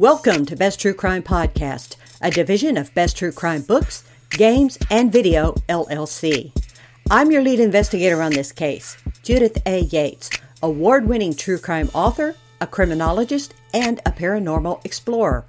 Welcome 0.00 0.46
to 0.46 0.56
Best 0.56 0.80
True 0.80 0.94
Crime 0.94 1.22
Podcast, 1.22 1.96
a 2.22 2.30
division 2.30 2.78
of 2.78 2.94
Best 2.94 3.18
True 3.18 3.32
Crime 3.32 3.60
Books, 3.60 4.02
Games, 4.30 4.78
and 4.90 5.12
Video, 5.12 5.52
LLC. 5.68 6.52
I'm 7.10 7.30
your 7.30 7.42
lead 7.42 7.60
investigator 7.60 8.22
on 8.22 8.32
this 8.32 8.50
case, 8.50 8.96
Judith 9.22 9.58
A. 9.66 9.80
Yates, 9.80 10.30
award 10.62 11.06
winning 11.06 11.34
true 11.34 11.58
crime 11.58 11.90
author, 11.92 12.34
a 12.62 12.66
criminologist, 12.66 13.52
and 13.74 13.98
a 14.06 14.10
paranormal 14.10 14.82
explorer. 14.86 15.44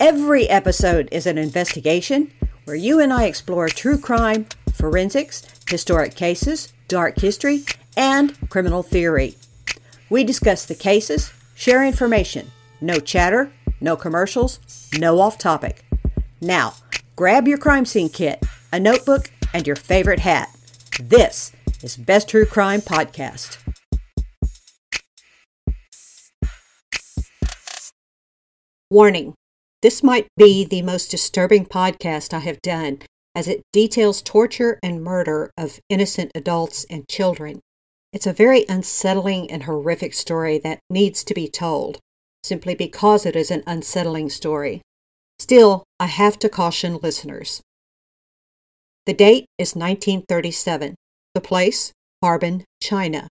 Every 0.00 0.48
episode 0.48 1.08
is 1.12 1.28
an 1.28 1.38
investigation 1.38 2.32
where 2.64 2.74
you 2.74 2.98
and 2.98 3.12
I 3.12 3.26
explore 3.26 3.68
true 3.68 3.98
crime, 3.98 4.46
forensics, 4.74 5.46
historic 5.70 6.16
cases, 6.16 6.72
dark 6.88 7.20
history, 7.20 7.64
and 7.96 8.36
criminal 8.50 8.82
theory. 8.82 9.36
We 10.10 10.24
discuss 10.24 10.64
the 10.64 10.74
cases, 10.74 11.32
share 11.54 11.84
information, 11.84 12.50
no 12.80 12.98
chatter, 12.98 13.52
no 13.80 13.96
commercials, 13.96 14.58
no 14.98 15.20
off 15.20 15.38
topic. 15.38 15.84
Now, 16.40 16.74
grab 17.14 17.48
your 17.48 17.58
crime 17.58 17.86
scene 17.86 18.08
kit, 18.08 18.44
a 18.72 18.80
notebook, 18.80 19.30
and 19.52 19.66
your 19.66 19.76
favorite 19.76 20.20
hat. 20.20 20.50
This 21.00 21.52
is 21.82 21.96
Best 21.96 22.28
True 22.28 22.46
Crime 22.46 22.80
Podcast. 22.80 23.58
Warning 28.90 29.34
this 29.82 30.02
might 30.02 30.26
be 30.36 30.64
the 30.64 30.82
most 30.82 31.10
disturbing 31.10 31.66
podcast 31.66 32.32
I 32.32 32.38
have 32.40 32.62
done, 32.62 33.02
as 33.34 33.46
it 33.46 33.62
details 33.72 34.22
torture 34.22 34.80
and 34.82 35.04
murder 35.04 35.50
of 35.56 35.78
innocent 35.90 36.32
adults 36.34 36.86
and 36.88 37.06
children. 37.08 37.60
It's 38.12 38.26
a 38.26 38.32
very 38.32 38.64
unsettling 38.68 39.50
and 39.50 39.64
horrific 39.64 40.14
story 40.14 40.58
that 40.60 40.80
needs 40.88 41.22
to 41.24 41.34
be 41.34 41.46
told 41.46 42.00
simply 42.46 42.74
because 42.74 43.26
it 43.26 43.36
is 43.36 43.50
an 43.50 43.62
unsettling 43.66 44.30
story. 44.30 44.80
Still, 45.38 45.84
I 46.00 46.06
have 46.06 46.38
to 46.38 46.48
caution 46.48 46.98
listeners. 47.02 47.60
The 49.04 49.12
date 49.12 49.46
is 49.58 49.74
1937. 49.74 50.94
The 51.34 51.40
place, 51.40 51.92
Harbin, 52.22 52.64
China. 52.80 53.28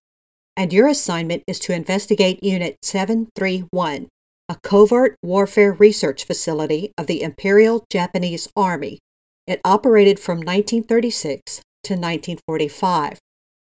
And 0.56 0.72
your 0.72 0.86
assignment 0.88 1.42
is 1.46 1.58
to 1.60 1.74
investigate 1.74 2.42
Unit 2.42 2.76
731, 2.82 4.08
a 4.48 4.56
covert 4.62 5.16
warfare 5.22 5.72
research 5.72 6.24
facility 6.24 6.92
of 6.96 7.06
the 7.06 7.22
Imperial 7.22 7.84
Japanese 7.90 8.48
Army. 8.56 8.98
It 9.46 9.60
operated 9.64 10.18
from 10.18 10.38
1936 10.38 11.56
to 11.84 11.94
1945. 11.94 13.18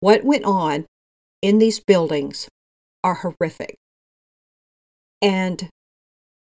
What 0.00 0.24
went 0.24 0.44
on 0.44 0.86
in 1.40 1.58
these 1.58 1.80
buildings 1.80 2.48
are 3.02 3.14
horrific 3.14 3.76
and 5.22 5.68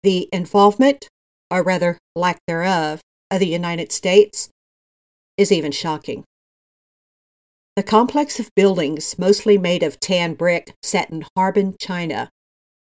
the 0.02 0.28
involvement, 0.32 1.08
or 1.50 1.62
rather 1.62 1.98
lack 2.14 2.38
thereof, 2.46 3.00
of 3.30 3.40
the 3.40 3.46
United 3.46 3.92
States 3.92 4.48
is 5.36 5.50
even 5.50 5.72
shocking. 5.72 6.24
The 7.74 7.82
complex 7.82 8.38
of 8.38 8.50
buildings, 8.54 9.18
mostly 9.18 9.56
made 9.56 9.82
of 9.82 9.98
tan 9.98 10.34
brick, 10.34 10.74
set 10.82 11.10
in 11.10 11.24
Harbin, 11.34 11.76
China. 11.80 12.28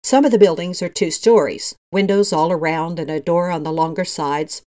Some 0.03 0.25
of 0.25 0.31
the 0.31 0.37
buildings 0.37 0.81
are 0.81 0.89
two 0.89 1.11
stories, 1.11 1.75
windows 1.93 2.33
all 2.33 2.51
around 2.51 2.99
and 2.99 3.09
a 3.09 3.21
door 3.21 3.49
on 3.49 3.63
the 3.63 3.71
longer 3.71 4.03
sides. 4.03 4.63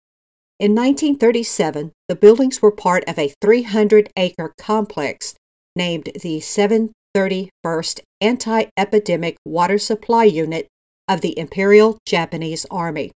In 0.58 0.72
1937, 0.72 1.92
the 2.08 2.16
buildings 2.16 2.60
were 2.60 2.70
part 2.70 3.02
of 3.08 3.18
a 3.18 3.32
300 3.40 4.10
acre 4.16 4.52
complex 4.58 5.34
named 5.74 6.10
the 6.20 6.40
731st 6.40 8.00
Anti 8.20 8.64
Epidemic 8.76 9.36
Water 9.46 9.78
Supply 9.78 10.24
Unit 10.24 10.68
of 11.10 11.22
the 11.22 11.36
Imperial 11.36 11.98
Japanese 12.06 12.64
Army. 12.70 13.10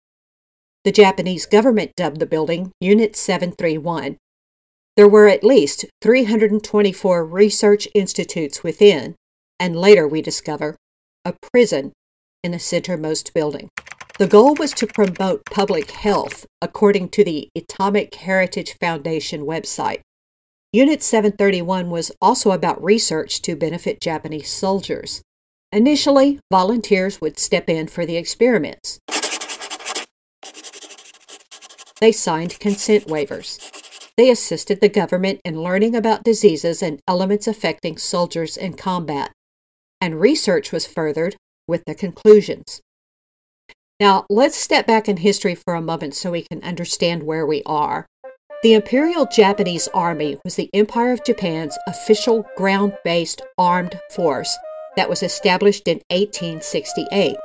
The 0.85 0.93
Japanese 0.93 1.45
government 1.45 1.91
dubbed 1.97 2.21
the 2.21 2.25
building 2.25 2.71
Unit 2.79 3.17
731. 3.17 4.15
There 4.95 5.09
were 5.09 5.27
at 5.27 5.43
least 5.43 5.85
324 6.01 7.25
research 7.25 7.89
institutes 7.93 8.63
within, 8.63 9.15
and 9.59 9.75
later 9.75 10.07
we 10.07 10.21
discover 10.21 10.77
a 11.25 11.35
prison 11.51 11.91
in 12.45 12.51
the 12.51 12.57
centermost 12.57 13.33
building. 13.33 13.69
The 14.17 14.27
goal 14.27 14.55
was 14.55 14.71
to 14.73 14.87
promote 14.87 15.41
public 15.51 15.91
health, 15.91 16.45
according 16.61 17.09
to 17.09 17.25
the 17.25 17.49
Atomic 17.57 18.15
Heritage 18.15 18.77
Foundation 18.79 19.41
website. 19.41 19.99
Unit 20.71 21.03
731 21.03 21.89
was 21.89 22.13
also 22.21 22.51
about 22.51 22.81
research 22.81 23.41
to 23.41 23.57
benefit 23.57 23.99
Japanese 23.99 24.49
soldiers. 24.49 25.21
Initially, 25.73 26.37
volunteers 26.51 27.21
would 27.21 27.39
step 27.39 27.69
in 27.69 27.87
for 27.87 28.05
the 28.05 28.17
experiments. 28.17 28.99
They 32.01 32.11
signed 32.11 32.59
consent 32.59 33.07
waivers. 33.07 33.69
They 34.17 34.29
assisted 34.29 34.81
the 34.81 34.89
government 34.89 35.39
in 35.45 35.63
learning 35.63 35.95
about 35.95 36.25
diseases 36.25 36.83
and 36.83 36.99
elements 37.07 37.47
affecting 37.47 37.97
soldiers 37.97 38.57
in 38.57 38.73
combat. 38.73 39.31
And 40.01 40.19
research 40.19 40.73
was 40.73 40.85
furthered 40.85 41.37
with 41.69 41.83
the 41.85 41.95
conclusions. 41.95 42.81
Now, 43.97 44.25
let's 44.29 44.57
step 44.57 44.85
back 44.85 45.07
in 45.07 45.17
history 45.17 45.55
for 45.55 45.75
a 45.75 45.81
moment 45.81 46.15
so 46.15 46.31
we 46.31 46.41
can 46.51 46.61
understand 46.63 47.23
where 47.23 47.45
we 47.45 47.63
are. 47.65 48.07
The 48.61 48.73
Imperial 48.73 49.25
Japanese 49.25 49.87
Army 49.93 50.37
was 50.43 50.55
the 50.55 50.69
Empire 50.73 51.13
of 51.13 51.23
Japan's 51.23 51.77
official 51.87 52.45
ground 52.57 52.97
based 53.05 53.41
armed 53.57 53.97
force 54.13 54.57
that 54.95 55.09
was 55.09 55.23
established 55.23 55.87
in 55.87 56.01
1868. 56.09 57.35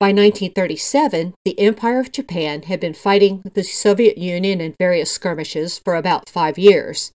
By 0.00 0.08
1937, 0.08 1.34
the 1.44 1.58
Empire 1.58 2.00
of 2.00 2.12
Japan 2.12 2.62
had 2.62 2.80
been 2.80 2.94
fighting 2.94 3.42
the 3.54 3.62
Soviet 3.62 4.18
Union 4.18 4.60
in 4.60 4.74
various 4.78 5.10
skirmishes 5.10 5.78
for 5.78 5.94
about 5.94 6.28
five 6.28 6.58
years. 6.58 7.12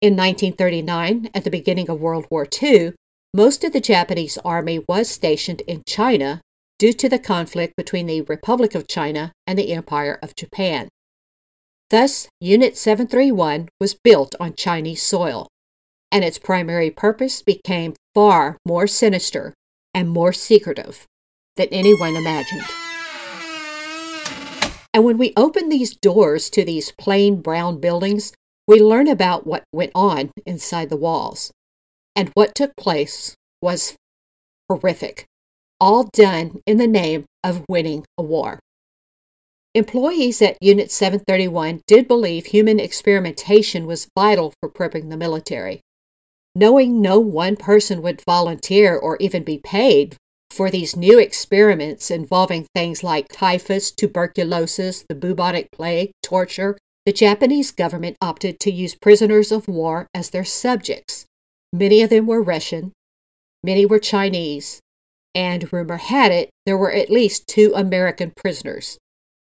In 0.00 0.14
1939, 0.14 1.30
at 1.34 1.44
the 1.44 1.50
beginning 1.50 1.90
of 1.90 2.00
World 2.00 2.26
War 2.30 2.46
II, 2.62 2.92
most 3.34 3.64
of 3.64 3.72
the 3.72 3.80
Japanese 3.80 4.38
army 4.44 4.84
was 4.88 5.08
stationed 5.08 5.62
in 5.62 5.82
China 5.86 6.40
due 6.78 6.92
to 6.92 7.08
the 7.08 7.18
conflict 7.18 7.74
between 7.76 8.06
the 8.06 8.20
Republic 8.22 8.74
of 8.74 8.86
China 8.86 9.32
and 9.46 9.58
the 9.58 9.72
Empire 9.72 10.18
of 10.22 10.36
Japan. 10.36 10.88
Thus, 11.90 12.28
Unit 12.40 12.76
731 12.76 13.68
was 13.80 13.94
built 13.94 14.34
on 14.40 14.54
Chinese 14.54 15.02
soil 15.02 15.48
and 16.14 16.22
its 16.24 16.38
primary 16.38 16.92
purpose 16.92 17.42
became 17.42 17.92
far 18.14 18.56
more 18.64 18.86
sinister 18.86 19.52
and 19.92 20.08
more 20.08 20.32
secretive 20.32 21.06
than 21.56 21.66
anyone 21.72 22.14
imagined. 22.14 22.62
And 24.94 25.04
when 25.04 25.18
we 25.18 25.32
open 25.36 25.68
these 25.68 25.96
doors 25.96 26.48
to 26.50 26.64
these 26.64 26.92
plain 26.92 27.42
brown 27.42 27.80
buildings, 27.80 28.32
we 28.68 28.80
learn 28.80 29.08
about 29.08 29.44
what 29.44 29.64
went 29.72 29.90
on 29.92 30.30
inside 30.46 30.88
the 30.88 30.96
walls. 30.96 31.50
And 32.14 32.30
what 32.34 32.54
took 32.54 32.76
place 32.76 33.34
was 33.60 33.96
horrific, 34.68 35.26
all 35.80 36.08
done 36.12 36.60
in 36.64 36.76
the 36.76 36.86
name 36.86 37.24
of 37.42 37.64
winning 37.68 38.04
a 38.16 38.22
war. 38.22 38.60
Employees 39.74 40.40
at 40.40 40.56
Unit 40.60 40.92
731 40.92 41.80
did 41.88 42.06
believe 42.06 42.46
human 42.46 42.78
experimentation 42.78 43.84
was 43.84 44.06
vital 44.16 44.54
for 44.60 44.70
prepping 44.70 45.10
the 45.10 45.16
military 45.16 45.80
knowing 46.54 47.00
no 47.00 47.18
one 47.18 47.56
person 47.56 48.00
would 48.02 48.22
volunteer 48.26 48.96
or 48.96 49.16
even 49.18 49.42
be 49.42 49.58
paid 49.58 50.16
for 50.50 50.70
these 50.70 50.94
new 50.94 51.18
experiments 51.18 52.10
involving 52.10 52.66
things 52.74 53.02
like 53.02 53.28
typhus, 53.28 53.90
tuberculosis, 53.90 55.04
the 55.08 55.14
bubonic 55.14 55.68
plague, 55.72 56.12
torture, 56.22 56.78
the 57.06 57.12
Japanese 57.12 57.72
government 57.72 58.16
opted 58.22 58.60
to 58.60 58.70
use 58.70 58.94
prisoners 58.94 59.50
of 59.50 59.66
war 59.66 60.06
as 60.14 60.30
their 60.30 60.44
subjects. 60.44 61.26
Many 61.72 62.02
of 62.02 62.10
them 62.10 62.26
were 62.26 62.40
Russian, 62.40 62.92
many 63.64 63.84
were 63.84 63.98
Chinese, 63.98 64.80
and 65.34 65.72
rumor 65.72 65.96
had 65.96 66.30
it 66.30 66.50
there 66.64 66.78
were 66.78 66.92
at 66.92 67.10
least 67.10 67.48
two 67.48 67.72
American 67.74 68.32
prisoners. 68.36 68.96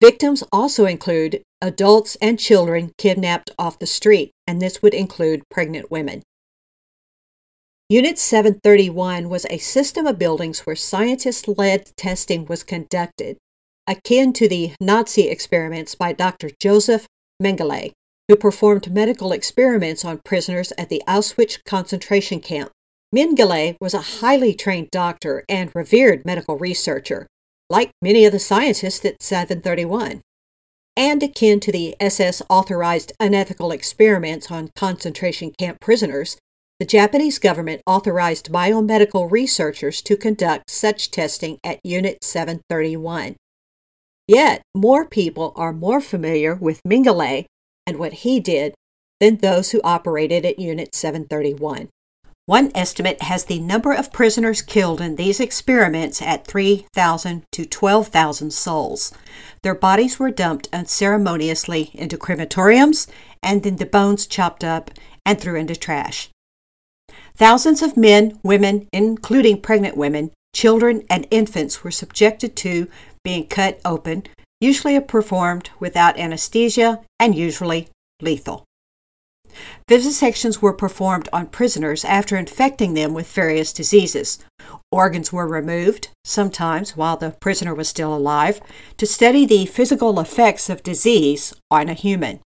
Victims 0.02 0.42
also 0.50 0.86
include 0.86 1.42
adults 1.60 2.16
and 2.20 2.38
children 2.38 2.92
kidnapped 2.98 3.50
off 3.58 3.78
the 3.78 3.86
street, 3.86 4.30
and 4.46 4.60
this 4.60 4.82
would 4.82 4.94
include 4.94 5.42
pregnant 5.50 5.90
women. 5.90 6.22
Unit 7.88 8.18
731 8.18 9.28
was 9.28 9.46
a 9.48 9.58
system 9.58 10.08
of 10.08 10.18
buildings 10.18 10.66
where 10.66 10.74
scientist 10.74 11.46
led 11.46 11.96
testing 11.96 12.44
was 12.46 12.64
conducted, 12.64 13.36
akin 13.86 14.32
to 14.32 14.48
the 14.48 14.72
Nazi 14.80 15.28
experiments 15.28 15.94
by 15.94 16.12
Dr. 16.12 16.50
Joseph 16.60 17.06
Mengele, 17.40 17.92
who 18.26 18.34
performed 18.34 18.92
medical 18.92 19.30
experiments 19.30 20.04
on 20.04 20.20
prisoners 20.24 20.72
at 20.76 20.88
the 20.88 21.00
Auschwitz 21.06 21.62
concentration 21.64 22.40
camp. 22.40 22.72
Mengele 23.14 23.76
was 23.80 23.94
a 23.94 24.18
highly 24.18 24.52
trained 24.52 24.88
doctor 24.90 25.44
and 25.48 25.70
revered 25.72 26.26
medical 26.26 26.58
researcher, 26.58 27.28
like 27.70 27.92
many 28.02 28.24
of 28.24 28.32
the 28.32 28.40
scientists 28.40 29.04
at 29.04 29.22
731, 29.22 30.22
and 30.96 31.22
akin 31.22 31.60
to 31.60 31.70
the 31.70 31.94
SS 32.00 32.42
authorized 32.50 33.12
unethical 33.20 33.70
experiments 33.70 34.50
on 34.50 34.70
concentration 34.74 35.52
camp 35.56 35.78
prisoners 35.80 36.36
the 36.78 36.86
Japanese 36.86 37.38
government 37.38 37.80
authorized 37.86 38.52
biomedical 38.52 39.30
researchers 39.30 40.02
to 40.02 40.16
conduct 40.16 40.70
such 40.70 41.10
testing 41.10 41.58
at 41.64 41.80
Unit 41.82 42.22
731. 42.22 43.36
Yet, 44.28 44.62
more 44.74 45.06
people 45.06 45.52
are 45.56 45.72
more 45.72 46.00
familiar 46.00 46.54
with 46.54 46.82
Mengele 46.86 47.46
and 47.86 47.98
what 47.98 48.12
he 48.12 48.40
did 48.40 48.74
than 49.20 49.36
those 49.36 49.70
who 49.70 49.80
operated 49.84 50.44
at 50.44 50.58
Unit 50.58 50.94
731. 50.94 51.88
One 52.44 52.70
estimate 52.74 53.22
has 53.22 53.46
the 53.46 53.58
number 53.58 53.92
of 53.92 54.12
prisoners 54.12 54.62
killed 54.62 55.00
in 55.00 55.16
these 55.16 55.40
experiments 55.40 56.22
at 56.22 56.46
3,000 56.46 57.42
to 57.52 57.64
12,000 57.64 58.52
souls. 58.52 59.12
Their 59.62 59.74
bodies 59.74 60.18
were 60.18 60.30
dumped 60.30 60.68
unceremoniously 60.72 61.90
into 61.94 62.18
crematoriums 62.18 63.08
and 63.42 63.62
then 63.62 63.76
the 63.76 63.86
bones 63.86 64.26
chopped 64.26 64.62
up 64.62 64.90
and 65.24 65.40
threw 65.40 65.56
into 65.56 65.74
trash. 65.74 66.28
Thousands 67.36 67.82
of 67.82 67.96
men, 67.96 68.38
women, 68.42 68.88
including 68.92 69.60
pregnant 69.60 69.96
women, 69.96 70.30
children, 70.54 71.02
and 71.10 71.26
infants 71.30 71.84
were 71.84 71.90
subjected 71.90 72.56
to 72.56 72.88
being 73.22 73.46
cut 73.46 73.78
open, 73.84 74.24
usually 74.58 74.98
performed 75.00 75.68
without 75.78 76.18
anesthesia 76.18 77.00
and 77.20 77.34
usually 77.34 77.88
lethal. 78.22 78.64
Vivisections 79.88 80.60
were 80.60 80.72
performed 80.72 81.28
on 81.32 81.46
prisoners 81.46 82.04
after 82.04 82.36
infecting 82.36 82.94
them 82.94 83.14
with 83.14 83.30
various 83.30 83.72
diseases. 83.72 84.38
Organs 84.90 85.32
were 85.32 85.46
removed, 85.46 86.08
sometimes 86.24 86.96
while 86.96 87.16
the 87.16 87.36
prisoner 87.40 87.74
was 87.74 87.88
still 87.88 88.14
alive, 88.14 88.60
to 88.96 89.06
study 89.06 89.44
the 89.44 89.66
physical 89.66 90.18
effects 90.20 90.68
of 90.70 90.82
disease 90.82 91.54
on 91.70 91.88
a 91.88 91.94
human. 91.94 92.40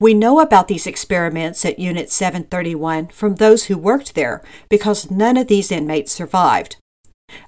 We 0.00 0.14
know 0.14 0.38
about 0.38 0.68
these 0.68 0.86
experiments 0.86 1.64
at 1.64 1.80
Unit 1.80 2.08
731 2.08 3.08
from 3.08 3.34
those 3.34 3.64
who 3.64 3.76
worked 3.76 4.14
there 4.14 4.42
because 4.68 5.10
none 5.10 5.36
of 5.36 5.48
these 5.48 5.72
inmates 5.72 6.12
survived. 6.12 6.76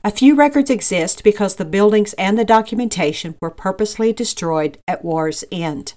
A 0.03 0.11
few 0.11 0.35
records 0.35 0.69
exist 0.69 1.23
because 1.23 1.55
the 1.55 1.65
buildings 1.65 2.13
and 2.15 2.37
the 2.37 2.45
documentation 2.45 3.37
were 3.41 3.53
purposely 3.53 4.13
destroyed 4.13 4.79
at 4.89 5.05
war's 5.05 5.45
end. 5.53 5.95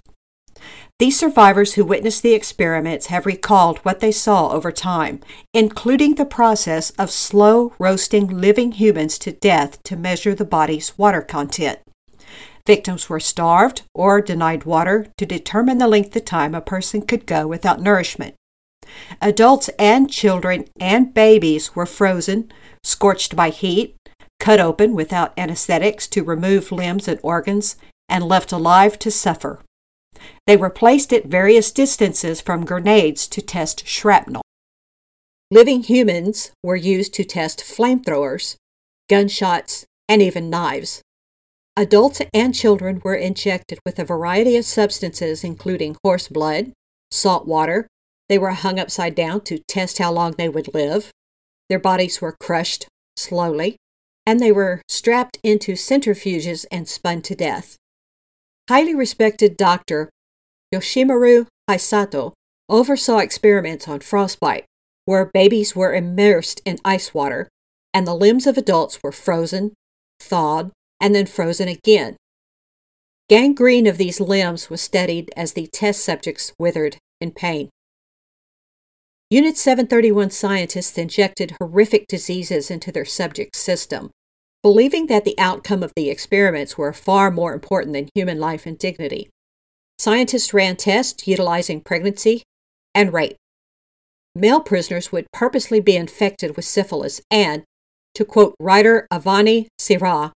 These 1.00 1.18
survivors 1.18 1.74
who 1.74 1.84
witnessed 1.84 2.22
the 2.22 2.36
experiments 2.36 3.08
have 3.08 3.26
recalled 3.26 3.80
what 3.80 4.00
they 4.00 4.12
saw 4.12 4.50
over 4.50 4.72
time, 4.72 5.22
including 5.56 6.16
the 6.16 6.26
process 6.26 6.92
of 6.92 7.10
slow 7.10 7.74
roasting 7.80 8.28
living 8.28 8.74
humans 8.74 9.18
to 9.20 9.32
death 9.32 9.82
to 9.84 9.96
measure 9.96 10.36
the 10.36 10.46
body's 10.46 10.98
water 11.00 11.24
content. 11.24 11.80
Victims 12.66 13.10
were 13.10 13.20
starved 13.20 13.82
or 13.94 14.22
denied 14.22 14.64
water 14.64 15.08
to 15.18 15.26
determine 15.26 15.80
the 15.80 15.88
length 15.88 16.16
of 16.16 16.24
time 16.26 16.56
a 16.56 16.62
person 16.62 17.02
could 17.02 17.26
go 17.26 17.46
without 17.46 17.82
nourishment. 17.82 18.36
Adults 19.22 19.70
and 19.78 20.10
children 20.10 20.66
and 20.80 21.14
babies 21.14 21.76
were 21.76 21.86
frozen, 21.86 22.52
scorched 22.84 23.36
by 23.36 23.50
heat, 23.50 23.96
cut 24.40 24.60
open 24.60 24.94
without 24.94 25.38
anesthetics 25.38 26.08
to 26.08 26.24
remove 26.24 26.72
limbs 26.72 27.08
and 27.08 27.20
organs, 27.24 27.76
and 28.08 28.24
left 28.26 28.52
alive 28.52 29.00
to 29.00 29.12
suffer. 29.12 29.60
They 30.48 30.58
were 30.58 30.70
placed 30.70 31.12
at 31.12 31.26
various 31.26 31.72
distances 31.72 32.40
from 32.42 32.66
grenades 32.66 33.28
to 33.30 33.42
test 33.42 33.88
shrapnel. 33.88 34.42
Living 35.50 35.84
humans 35.84 36.52
were 36.64 36.76
used 36.76 37.14
to 37.16 37.24
test 37.24 37.60
flamethrowers, 37.62 38.56
gunshots, 39.10 39.86
and 40.08 40.22
even 40.22 40.50
knives. 40.50 41.02
Adults 41.76 42.22
and 42.34 42.54
children 42.54 43.02
were 43.04 43.16
injected 43.16 43.80
with 43.84 43.98
a 43.98 44.06
variety 44.06 44.56
of 44.58 44.66
substances, 44.66 45.44
including 45.44 45.98
horse 46.04 46.28
blood, 46.28 46.72
salt 47.10 47.48
water. 47.48 47.88
They 48.30 48.38
were 48.38 48.52
hung 48.52 48.80
upside 48.80 49.16
down 49.16 49.42
to 49.42 49.60
test 49.68 49.98
how 49.98 50.12
long 50.12 50.34
they 50.38 50.48
would 50.48 50.74
live. 50.74 51.12
Their 51.70 51.80
bodies 51.80 52.22
were 52.22 52.36
crushed 52.40 52.88
slowly, 53.18 53.78
and 54.26 54.40
they 54.40 54.52
were 54.52 54.84
strapped 54.88 55.40
into 55.44 55.74
centrifuges 55.74 56.66
and 56.72 56.88
spun 56.88 57.24
to 57.24 57.36
death. 57.36 57.76
Highly 58.70 58.94
respected 58.94 59.58
Dr. 59.58 60.10
Yoshimura 60.74 61.48
Hisato 61.70 62.34
oversaw 62.70 63.18
experiments 63.18 63.88
on 63.88 64.00
frostbite, 64.00 64.66
where 65.06 65.26
babies 65.26 65.76
were 65.76 65.94
immersed 65.94 66.62
in 66.66 66.78
ice 66.86 67.14
water 67.14 67.50
and 67.94 68.08
the 68.08 68.16
limbs 68.16 68.48
of 68.48 68.58
adults 68.58 69.00
were 69.04 69.12
frozen, 69.12 69.74
thawed, 70.20 70.72
and 71.04 71.14
then 71.14 71.26
frozen 71.26 71.68
again. 71.68 72.16
Gangrene 73.30 73.88
of 73.88 73.98
these 73.98 74.22
limbs 74.22 74.70
was 74.70 74.82
studied 74.82 75.30
as 75.36 75.52
the 75.52 75.68
test 75.68 76.02
subjects 76.02 76.54
withered 76.58 76.96
in 77.20 77.32
pain. 77.32 77.70
Unit 79.30 79.58
731 79.58 80.30
scientists 80.30 80.98
injected 80.98 81.56
horrific 81.60 82.08
diseases 82.08 82.72
into 82.72 82.90
their 82.90 83.04
subjects' 83.04 83.60
system, 83.60 84.12
believing 84.62 85.08
that 85.08 85.26
the 85.26 85.38
outcome 85.38 85.84
of 85.84 85.92
the 85.98 86.10
experiments 86.10 86.78
were 86.78 86.94
far 86.94 87.30
more 87.30 87.54
important 87.54 87.94
than 87.94 88.08
human 88.16 88.40
life 88.40 88.66
and 88.66 88.78
dignity. 88.78 89.30
Scientists 90.00 90.54
ran 90.54 90.78
tests 90.78 91.28
utilizing 91.28 91.82
pregnancy 91.82 92.44
and 92.96 93.12
rape. 93.12 93.36
Male 94.36 94.62
prisoners 94.62 95.12
would 95.12 95.26
purposely 95.34 95.82
be 95.82 95.98
infected 95.98 96.56
with 96.56 96.64
syphilis 96.64 97.20
and, 97.30 97.64
to 98.16 98.24
quote 98.24 98.56
writer 98.58 99.06
Avani 99.12 99.68
Sirah, 99.78 100.32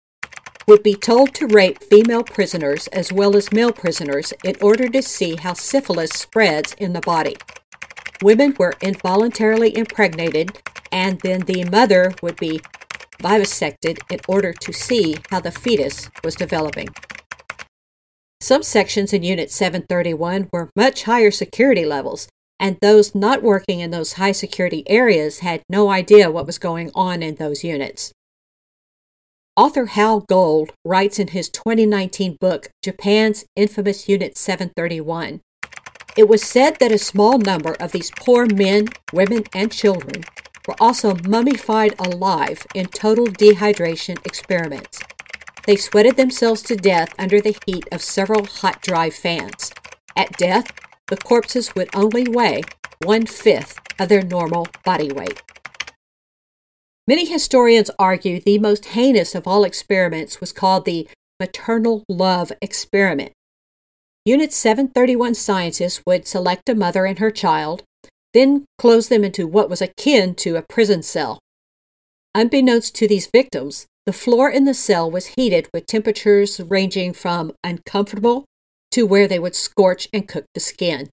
would 0.68 0.82
be 0.82 0.96
told 0.96 1.34
to 1.36 1.48
rape 1.48 1.82
female 1.84 2.24
prisoners 2.24 2.88
as 2.88 3.12
well 3.12 3.36
as 3.36 3.52
male 3.52 3.72
prisoners 3.72 4.34
in 4.44 4.56
order 4.62 4.88
to 4.90 5.02
see 5.02 5.36
how 5.36 5.54
syphilis 5.54 6.12
spreads 6.12 6.74
in 6.74 6.94
the 6.94 7.02
body. 7.02 7.36
Women 8.22 8.56
were 8.58 8.74
involuntarily 8.82 9.76
impregnated, 9.76 10.60
and 10.92 11.20
then 11.22 11.42
the 11.42 11.66
mother 11.66 12.14
would 12.22 12.38
be 12.38 12.62
vivisected 13.22 14.00
in 14.10 14.20
order 14.28 14.54
to 14.54 14.74
see 14.74 15.18
how 15.30 15.40
the 15.40 15.52
fetus 15.52 16.10
was 16.24 16.36
developing. 16.36 16.90
Some 18.42 18.64
sections 18.64 19.14
in 19.14 19.24
Unit 19.24 19.52
731 19.52 20.50
were 20.52 20.70
much 20.76 21.04
higher 21.04 21.32
security 21.32 21.86
levels, 21.86 22.28
and 22.60 22.78
those 22.82 23.16
not 23.16 23.44
working 23.44 23.80
in 23.80 23.92
those 23.92 24.14
high 24.14 24.32
security 24.32 24.84
areas 24.88 25.40
had 25.40 25.64
no 25.70 25.90
idea 25.90 26.32
what 26.32 26.46
was 26.46 26.58
going 26.58 26.92
on 26.96 27.22
in 27.22 27.36
those 27.36 27.64
units. 27.64 28.14
Author 29.58 29.86
Hal 29.86 30.20
Gold 30.20 30.72
writes 30.84 31.18
in 31.18 31.30
his 31.30 31.48
2019 31.48 32.36
book, 32.42 32.68
Japan's 32.84 33.46
Infamous 33.56 34.10
Unit 34.10 34.38
731. 34.38 35.40
It 36.18 36.28
was 36.28 36.44
said 36.44 36.78
that 36.82 36.92
a 36.92 36.98
small 36.98 37.38
number 37.38 37.74
of 37.80 37.94
these 37.94 38.12
poor 38.20 38.48
men, 38.48 38.90
women, 39.14 39.46
and 39.54 39.72
children 39.72 40.26
were 40.68 40.76
also 40.78 41.16
mummified 41.26 41.96
alive 42.00 42.68
in 42.76 42.88
total 42.88 43.28
dehydration 43.28 44.18
experiments. 44.26 45.00
They 45.66 45.78
sweated 45.78 46.18
themselves 46.18 46.62
to 46.64 46.76
death 46.76 47.16
under 47.18 47.40
the 47.40 47.58
heat 47.66 47.88
of 47.94 48.02
several 48.02 48.46
hot 48.46 48.82
dry 48.82 49.10
fans. 49.10 49.72
At 50.18 50.38
death, 50.38 50.70
the 51.08 51.16
corpses 51.16 51.74
would 51.76 51.90
only 51.96 52.28
weigh 52.28 52.64
one 53.06 53.26
fifth 53.26 53.80
of 54.00 54.10
their 54.10 54.22
normal 54.22 54.68
body 54.84 55.14
weight. 55.14 55.42
Many 57.08 57.26
historians 57.26 57.92
argue 58.00 58.40
the 58.40 58.58
most 58.58 58.86
heinous 58.86 59.36
of 59.36 59.48
all 59.48 59.64
experiments 59.64 60.42
was 60.42 60.52
called 60.52 60.86
the 60.86 61.08
maternal 61.40 62.04
love 62.10 62.52
experiment. 62.64 63.32
Unit 64.26 64.52
731 64.52 65.36
scientists 65.36 66.02
would 66.08 66.26
select 66.26 66.68
a 66.68 66.74
mother 66.74 67.06
and 67.06 67.20
her 67.20 67.30
child, 67.30 67.84
then 68.34 68.66
close 68.80 69.08
them 69.08 69.24
into 69.24 69.46
what 69.46 69.70
was 69.70 69.84
akin 69.84 70.34
to 70.34 70.56
a 70.56 70.64
prison 70.64 71.04
cell. 71.04 71.38
Unbeknownst 72.34 72.96
to 72.96 73.08
these 73.08 73.28
victims, 73.28 73.86
the 74.08 74.14
floor 74.14 74.50
in 74.50 74.66
the 74.66 74.74
cell 74.74 75.10
was 75.10 75.36
heated 75.38 75.70
with 75.74 75.86
temperatures 75.86 76.60
ranging 76.60 77.14
from 77.14 77.54
uncomfortable 77.64 78.46
to 78.92 79.06
where 79.06 79.28
they 79.28 79.38
would 79.38 79.56
scorch 79.56 80.08
and 80.12 80.28
cook 80.28 80.46
the 80.56 80.60
skin. 80.60 81.10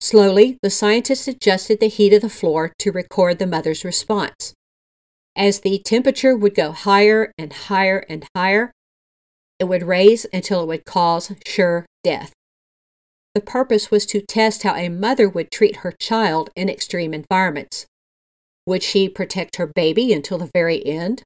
Slowly, 0.00 0.58
the 0.60 0.70
scientists 0.70 1.28
adjusted 1.28 1.78
the 1.78 1.88
heat 1.88 2.12
of 2.12 2.22
the 2.22 2.28
floor 2.28 2.72
to 2.80 2.90
record 2.90 3.38
the 3.38 3.46
mother's 3.46 3.84
response. 3.84 4.54
As 5.38 5.60
the 5.60 5.78
temperature 5.78 6.36
would 6.36 6.56
go 6.56 6.72
higher 6.72 7.32
and 7.38 7.52
higher 7.52 8.04
and 8.08 8.26
higher, 8.34 8.72
it 9.60 9.68
would 9.68 9.84
raise 9.84 10.26
until 10.32 10.64
it 10.64 10.66
would 10.66 10.84
cause 10.84 11.32
sure 11.46 11.86
death. 12.02 12.32
The 13.36 13.40
purpose 13.40 13.88
was 13.88 14.04
to 14.06 14.20
test 14.20 14.64
how 14.64 14.74
a 14.74 14.88
mother 14.88 15.28
would 15.28 15.52
treat 15.52 15.76
her 15.76 15.92
child 15.92 16.50
in 16.56 16.68
extreme 16.68 17.14
environments. 17.14 17.86
Would 18.66 18.82
she 18.82 19.08
protect 19.08 19.56
her 19.56 19.68
baby 19.68 20.12
until 20.12 20.38
the 20.38 20.50
very 20.52 20.84
end? 20.84 21.22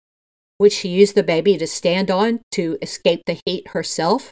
Would 0.60 0.72
she 0.72 0.90
use 0.90 1.14
the 1.14 1.22
baby 1.22 1.56
to 1.56 1.66
stand 1.66 2.10
on 2.10 2.40
to 2.50 2.76
escape 2.82 3.22
the 3.24 3.40
heat 3.46 3.68
herself? 3.68 4.30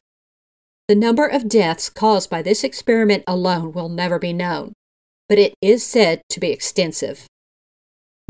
The 0.89 0.95
number 0.95 1.27
of 1.27 1.49
deaths 1.49 1.89
caused 1.89 2.29
by 2.29 2.43
this 2.43 2.65
experiment 2.65 3.25
alone 3.27 3.73
will 3.73 3.89
never 3.89 4.19
be 4.19 4.35
known, 4.35 4.75
but 5.27 5.39
it 5.39 5.55
is 5.63 5.83
said 5.83 6.21
to 6.29 6.39
be 6.39 6.51
extensive. 6.51 7.30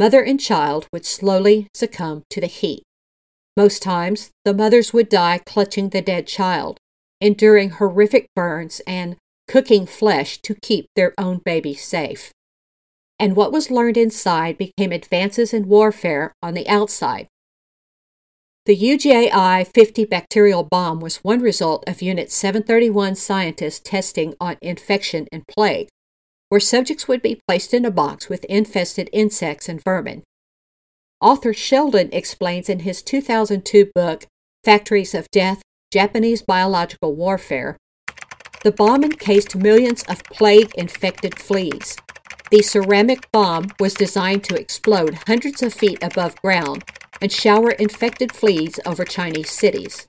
Mother 0.00 0.22
and 0.22 0.40
child 0.40 0.86
would 0.94 1.04
slowly 1.04 1.68
succumb 1.74 2.22
to 2.30 2.40
the 2.40 2.46
heat. 2.46 2.82
Most 3.54 3.82
times, 3.82 4.30
the 4.46 4.54
mothers 4.54 4.94
would 4.94 5.10
die 5.10 5.42
clutching 5.44 5.90
the 5.90 6.00
dead 6.00 6.26
child, 6.26 6.78
enduring 7.20 7.68
horrific 7.68 8.28
burns 8.34 8.80
and 8.86 9.16
cooking 9.46 9.84
flesh 9.84 10.38
to 10.38 10.54
keep 10.62 10.86
their 10.96 11.12
own 11.18 11.42
baby 11.44 11.74
safe. 11.74 12.32
And 13.18 13.36
what 13.36 13.52
was 13.52 13.70
learned 13.70 13.98
inside 13.98 14.56
became 14.56 14.90
advances 14.90 15.52
in 15.52 15.68
warfare 15.68 16.32
on 16.42 16.54
the 16.54 16.66
outside. 16.66 17.26
The 18.64 18.78
UGAI 18.78 19.66
50 19.74 20.06
bacterial 20.06 20.62
bomb 20.62 21.00
was 21.00 21.18
one 21.18 21.42
result 21.42 21.84
of 21.86 22.00
Unit 22.00 22.32
731 22.32 23.16
scientists 23.16 23.80
testing 23.80 24.32
on 24.40 24.56
infection 24.62 25.28
and 25.30 25.46
plague, 25.46 25.88
where 26.50 26.60
subjects 26.60 27.08
would 27.08 27.22
be 27.22 27.40
placed 27.48 27.72
in 27.72 27.86
a 27.86 27.90
box 27.90 28.28
with 28.28 28.44
infested 28.44 29.08
insects 29.12 29.68
and 29.68 29.82
vermin. 29.82 30.22
Author 31.20 31.54
Sheldon 31.54 32.10
explains 32.12 32.68
in 32.68 32.80
his 32.80 33.02
2002 33.02 33.90
book, 33.94 34.26
Factories 34.64 35.14
of 35.14 35.30
Death 35.30 35.62
Japanese 35.92 36.42
Biological 36.42 37.14
Warfare, 37.14 37.76
the 38.62 38.72
bomb 38.72 39.04
encased 39.04 39.56
millions 39.56 40.02
of 40.08 40.22
plague 40.24 40.70
infected 40.74 41.38
fleas. 41.38 41.96
The 42.50 42.62
ceramic 42.62 43.30
bomb 43.32 43.68
was 43.78 43.94
designed 43.94 44.44
to 44.44 44.56
explode 44.56 45.20
hundreds 45.26 45.62
of 45.62 45.72
feet 45.72 45.98
above 46.02 46.40
ground 46.42 46.84
and 47.22 47.30
shower 47.30 47.70
infected 47.70 48.32
fleas 48.32 48.80
over 48.84 49.04
Chinese 49.04 49.50
cities. 49.50 50.06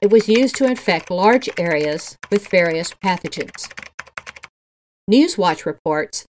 It 0.00 0.10
was 0.10 0.28
used 0.28 0.56
to 0.56 0.66
infect 0.66 1.10
large 1.10 1.50
areas 1.58 2.16
with 2.30 2.48
various 2.48 2.94
pathogens. 2.94 3.70
Newswatch 5.08 5.64
reports 5.64 6.24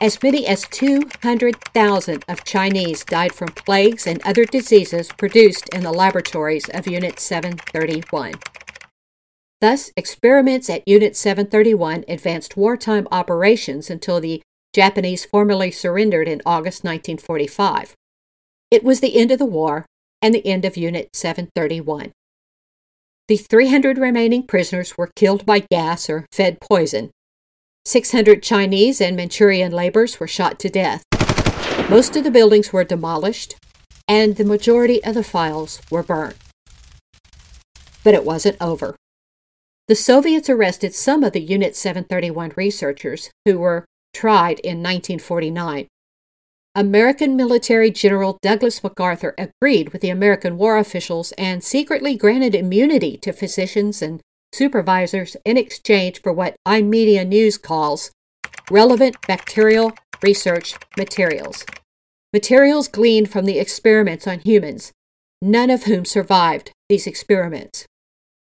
as 0.00 0.22
many 0.22 0.46
as 0.46 0.66
200,000 0.68 2.24
of 2.28 2.44
Chinese 2.44 3.04
died 3.04 3.34
from 3.34 3.48
plagues 3.48 4.06
and 4.06 4.22
other 4.22 4.44
diseases 4.44 5.08
produced 5.08 5.68
in 5.70 5.82
the 5.82 5.92
laboratories 5.92 6.68
of 6.68 6.86
Unit 6.86 7.18
731. 7.18 8.34
Thus, 9.60 9.90
experiments 9.96 10.70
at 10.70 10.86
Unit 10.86 11.16
731 11.16 12.04
advanced 12.06 12.56
wartime 12.56 13.08
operations 13.10 13.90
until 13.90 14.20
the 14.20 14.40
Japanese 14.72 15.24
formally 15.24 15.72
surrendered 15.72 16.28
in 16.28 16.42
August 16.46 16.84
1945. 16.84 17.94
It 18.70 18.84
was 18.84 19.00
the 19.00 19.16
end 19.18 19.32
of 19.32 19.40
the 19.40 19.44
war 19.44 19.84
and 20.22 20.32
the 20.32 20.46
end 20.46 20.64
of 20.64 20.76
Unit 20.76 21.08
731. 21.12 22.12
The 23.26 23.36
300 23.36 23.98
remaining 23.98 24.46
prisoners 24.46 24.96
were 24.96 25.10
killed 25.16 25.44
by 25.44 25.60
gas 25.60 26.08
or 26.08 26.26
fed 26.32 26.60
poison. 26.60 27.10
600 27.88 28.42
Chinese 28.42 29.00
and 29.00 29.16
Manchurian 29.16 29.72
laborers 29.72 30.20
were 30.20 30.28
shot 30.28 30.58
to 30.58 30.68
death. 30.68 31.02
Most 31.88 32.16
of 32.16 32.24
the 32.24 32.30
buildings 32.30 32.70
were 32.70 32.84
demolished, 32.84 33.56
and 34.06 34.36
the 34.36 34.44
majority 34.44 35.02
of 35.02 35.14
the 35.14 35.24
files 35.24 35.80
were 35.90 36.02
burned. 36.02 36.34
But 38.04 38.12
it 38.12 38.26
wasn't 38.26 38.58
over. 38.60 38.94
The 39.86 39.94
Soviets 39.94 40.50
arrested 40.50 40.94
some 40.94 41.24
of 41.24 41.32
the 41.32 41.40
Unit 41.40 41.74
731 41.74 42.52
researchers 42.56 43.30
who 43.46 43.58
were 43.58 43.86
tried 44.12 44.58
in 44.60 44.82
1949 44.82 45.88
American 46.74 47.36
military 47.36 47.90
General 47.90 48.38
Douglas 48.42 48.84
MacArthur 48.84 49.34
agreed 49.38 49.94
with 49.94 50.02
the 50.02 50.10
American 50.10 50.58
war 50.58 50.76
officials 50.76 51.32
and 51.32 51.64
secretly 51.64 52.16
granted 52.16 52.54
immunity 52.54 53.16
to 53.16 53.32
physicians 53.32 54.02
and 54.02 54.20
supervisors 54.52 55.36
in 55.44 55.56
exchange 55.56 56.22
for 56.22 56.32
what 56.32 56.56
iMedia 56.66 57.26
News 57.26 57.58
calls 57.58 58.10
relevant 58.70 59.16
bacterial 59.26 59.92
research 60.22 60.74
materials. 60.96 61.64
Materials 62.32 62.88
gleaned 62.88 63.30
from 63.30 63.44
the 63.44 63.58
experiments 63.58 64.26
on 64.26 64.40
humans, 64.40 64.92
none 65.40 65.70
of 65.70 65.84
whom 65.84 66.04
survived 66.04 66.72
these 66.88 67.06
experiments. 67.06 67.86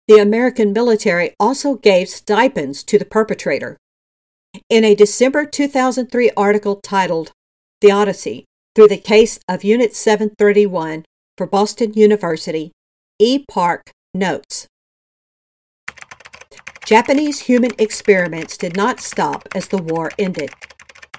The 0.08 0.18
American 0.18 0.72
military 0.72 1.34
also 1.38 1.76
gave 1.76 2.08
stipends 2.08 2.82
to 2.84 2.98
the 2.98 3.04
perpetrator. 3.04 3.76
In 4.68 4.84
a 4.84 4.94
December 4.94 5.46
2003 5.46 6.30
article 6.36 6.80
titled 6.82 7.32
the 7.80 7.90
Odyssey 7.90 8.44
through 8.74 8.88
the 8.88 8.98
case 8.98 9.38
of 9.48 9.64
Unit 9.64 9.94
731 9.94 11.04
for 11.38 11.46
Boston 11.46 11.92
University, 11.94 12.72
E. 13.18 13.44
Park 13.48 13.90
notes. 14.12 14.66
Japanese 16.84 17.40
human 17.40 17.70
experiments 17.78 18.56
did 18.56 18.76
not 18.76 19.00
stop 19.00 19.48
as 19.54 19.68
the 19.68 19.78
war 19.78 20.10
ended. 20.18 20.50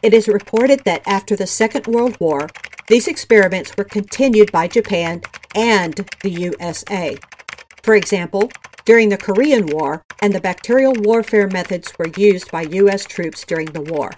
It 0.01 0.13
is 0.13 0.27
reported 0.27 0.81
that 0.83 1.01
after 1.07 1.35
the 1.35 1.47
Second 1.47 1.87
World 1.87 2.17
War, 2.19 2.49
these 2.87 3.07
experiments 3.07 3.75
were 3.77 3.85
continued 3.85 4.51
by 4.51 4.67
Japan 4.67 5.21
and 5.55 6.09
the 6.21 6.29
USA. 6.29 7.17
For 7.81 7.95
example, 7.95 8.51
during 8.85 9.09
the 9.09 9.17
Korean 9.17 9.67
War, 9.67 10.03
and 10.21 10.33
the 10.33 10.41
bacterial 10.41 10.93
warfare 10.93 11.47
methods 11.47 11.93
were 11.97 12.11
used 12.17 12.51
by 12.51 12.61
U.S. 12.61 13.05
troops 13.05 13.45
during 13.45 13.67
the 13.67 13.81
war. 13.81 14.11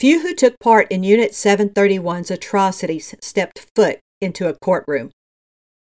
Few 0.00 0.20
who 0.20 0.34
took 0.34 0.58
part 0.60 0.90
in 0.90 1.02
Unit 1.02 1.32
731's 1.32 2.30
atrocities 2.30 3.14
stepped 3.20 3.66
foot 3.74 3.98
into 4.20 4.46
a 4.46 4.54
courtroom. 4.54 5.10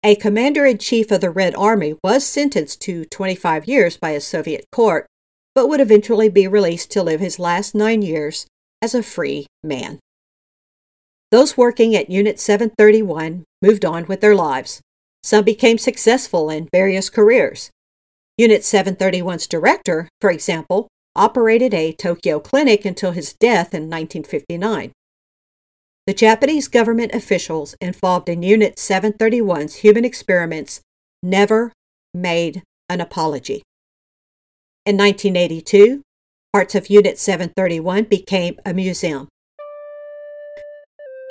A 0.05 0.15
commander 0.15 0.67
in 0.67 0.77
chief 0.77 1.09
of 1.09 1.21
the 1.21 1.31
Red 1.31 1.55
Army 1.55 1.95
was 2.03 2.24
sentenced 2.24 2.79
to 2.81 3.05
25 3.05 3.67
years 3.67 3.97
by 3.97 4.12
a 4.12 4.21
Soviet 4.21 4.63
court, 4.71 5.07
but 5.55 5.67
would 5.67 5.81
eventually 5.81 6.29
be 6.29 6.47
released 6.47 6.91
to 6.91 7.01
live 7.01 7.19
his 7.19 7.39
last 7.39 7.74
nine 7.74 8.03
years 8.03 8.45
as 8.83 8.93
a 8.93 9.01
free 9.01 9.47
man. 9.63 9.97
Those 11.31 11.57
working 11.57 11.95
at 11.95 12.12
Unit 12.12 12.39
731 12.39 13.45
moved 13.63 13.83
on 13.83 14.05
with 14.05 14.21
their 14.21 14.35
lives. 14.35 14.79
Some 15.24 15.43
became 15.43 15.79
successful 15.79 16.51
in 16.51 16.69
various 16.71 17.09
careers. 17.09 17.71
Unit 18.38 18.62
731's 18.62 19.47
director, 19.47 20.07
for 20.21 20.29
example, 20.29 20.88
operated 21.15 21.74
a 21.74 21.93
Tokyo 21.93 22.39
clinic 22.39 22.85
until 22.85 23.13
his 23.13 23.33
death 23.33 23.74
in 23.74 23.89
1959. 23.89 24.91
The 26.07 26.13
Japanese 26.13 26.67
government 26.67 27.15
officials 27.15 27.75
involved 27.81 28.29
in 28.29 28.43
Unit 28.43 28.75
731's 28.75 29.77
human 29.77 30.05
experiments 30.05 30.81
never 31.24 31.74
made 32.13 32.62
an 32.88 33.01
apology. 33.01 33.63
In 34.85 34.97
1982, 34.97 36.03
parts 36.53 36.75
of 36.75 36.91
Unit 36.91 37.17
731 37.17 38.03
became 38.03 38.59
a 38.63 38.71
museum. 38.71 39.27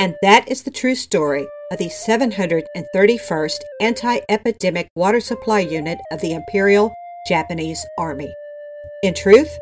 And 0.01 0.17
that 0.23 0.49
is 0.49 0.65
the 0.65 0.73
true 0.73 0.97
story 0.97 1.47
of 1.71 1.79
the 1.79 1.87
731st 1.87 3.59
Anti 3.81 4.19
Epidemic 4.29 4.89
Water 4.97 5.21
Supply 5.21 5.61
Unit 5.61 5.99
of 6.11 6.21
the 6.21 6.33
Imperial 6.33 6.93
Japanese 7.29 7.87
Army. 7.97 8.35
In 9.05 9.15
truth, 9.15 9.57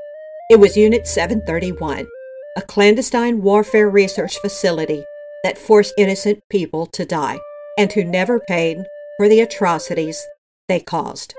it 0.49 0.59
was 0.59 0.75
Unit 0.75 1.07
731, 1.07 2.07
a 2.57 2.63
clandestine 2.63 3.41
warfare 3.41 3.89
research 3.89 4.37
facility 4.39 5.05
that 5.43 5.57
forced 5.57 5.95
innocent 5.97 6.39
people 6.51 6.87
to 6.87 7.05
die 7.05 7.39
and 7.79 7.93
who 7.93 8.05
never 8.05 8.39
paid 8.39 8.85
for 9.17 9.29
the 9.29 9.41
atrocities 9.41 10.27
they 10.69 10.79
caused. 10.79 11.35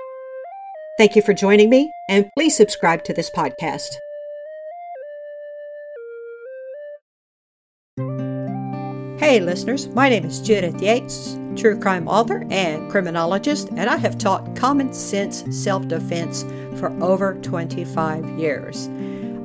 Thank 0.98 1.14
you 1.16 1.22
for 1.22 1.32
joining 1.32 1.70
me, 1.70 1.90
and 2.08 2.26
please 2.36 2.56
subscribe 2.56 3.04
to 3.04 3.12
this 3.12 3.30
podcast. 3.30 3.88
Hey, 9.18 9.40
listeners, 9.40 9.88
my 9.88 10.08
name 10.08 10.24
is 10.24 10.40
Judith 10.40 10.80
Yates, 10.82 11.38
true 11.56 11.78
crime 11.78 12.08
author 12.08 12.44
and 12.50 12.90
criminologist, 12.90 13.68
and 13.70 13.88
I 13.88 13.96
have 13.96 14.18
taught 14.18 14.56
common 14.56 14.92
sense 14.92 15.44
self 15.50 15.86
defense 15.88 16.42
for 16.78 16.90
over 17.02 17.34
25 17.40 18.28
years. 18.38 18.88